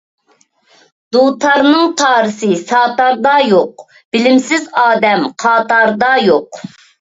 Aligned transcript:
دۇتارنىڭ 1.15 1.91
تارىسى 2.01 2.49
ساتاردا 2.61 3.35
يوق، 3.51 3.85
بىلىمسىز 4.17 4.67
ئادەم 4.85 5.29
قاتاردا 5.45 6.11
يوق. 6.31 6.61